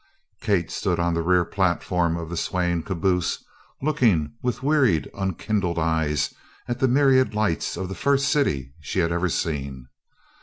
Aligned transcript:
Kate 0.41 0.71
stood 0.71 0.97
on 0.99 1.13
the 1.13 1.21
rear 1.21 1.45
platform 1.45 2.17
of 2.17 2.27
the 2.31 2.35
swaying 2.35 2.81
caboose 2.81 3.43
looking 3.83 4.33
with 4.41 4.63
wearied 4.63 5.07
unkindled 5.13 5.77
eyes 5.77 6.33
at 6.67 6.79
the 6.79 6.87
myriad 6.87 7.35
lights 7.35 7.77
of 7.77 7.87
the 7.87 7.93
first 7.93 8.27
city 8.29 8.73
she 8.81 8.97
had 8.97 9.11
ever 9.11 9.29
seen. 9.29 9.89